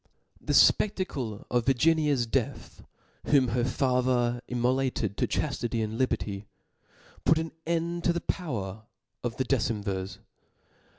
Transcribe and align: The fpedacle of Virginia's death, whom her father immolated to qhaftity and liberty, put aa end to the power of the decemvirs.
The 0.41 0.53
fpedacle 0.53 1.45
of 1.51 1.67
Virginia's 1.67 2.25
death, 2.25 2.83
whom 3.27 3.49
her 3.49 3.63
father 3.63 4.41
immolated 4.47 5.15
to 5.17 5.27
qhaftity 5.27 5.83
and 5.83 5.95
liberty, 5.99 6.47
put 7.23 7.37
aa 7.37 7.51
end 7.67 8.03
to 8.05 8.11
the 8.13 8.21
power 8.21 8.87
of 9.23 9.37
the 9.37 9.45
decemvirs. 9.45 10.17